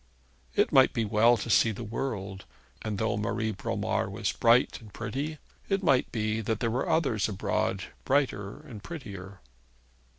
[0.55, 2.45] It might be well to see the world;
[2.81, 5.37] and though Marie Bromar was bright and pretty,
[5.69, 9.41] it might be that there were others abroad brighter and prettier.